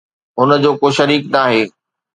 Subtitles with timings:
[0.37, 1.61] هن جو ڪو شريڪ ناهي